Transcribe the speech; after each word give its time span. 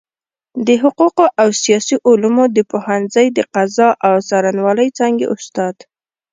د 0.67 0.69
حقوقو 0.81 1.25
او 1.41 1.47
سياسي 1.63 1.95
علومو 2.07 2.45
د 2.55 2.57
پوهنځۍ 2.71 3.27
د 3.37 3.39
قضاء 3.53 3.93
او 4.07 4.15
څارنوالۍ 4.27 4.87
څانګي 4.97 5.25
استاد 5.35 5.75